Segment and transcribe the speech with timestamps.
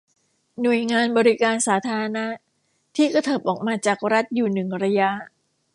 [0.61, 2.27] หน่วยงานบริการสาธารณะ
[2.95, 5.09] ที่กระเถิบออกมาจากรัฐอยู่หนึ่งระยะ